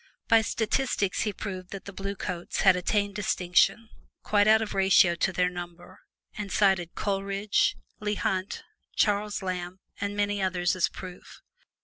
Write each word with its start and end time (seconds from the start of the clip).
By 0.27 0.41
statistics 0.41 1.21
he 1.21 1.31
proved 1.31 1.69
that 1.69 1.85
the 1.85 1.93
Blue 1.93 2.15
Coats 2.15 2.61
had 2.61 2.75
attained 2.75 3.13
distinction 3.13 3.87
quite 4.23 4.47
out 4.47 4.59
of 4.59 4.73
ratio 4.73 5.13
to 5.13 5.31
their 5.31 5.47
number, 5.47 5.99
and 6.35 6.51
cited 6.51 6.95
Coleridge, 6.95 7.75
Leigh 7.99 8.15
Hunt, 8.15 8.63
Charles 8.95 9.43
Lamb 9.43 9.79
and 9.99 10.17
many 10.17 10.41
others 10.41 10.75
as 10.75 10.89
proof. 10.89 11.43